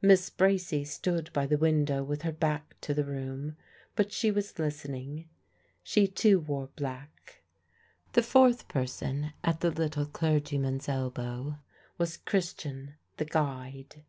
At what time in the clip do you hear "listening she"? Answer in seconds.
4.58-6.08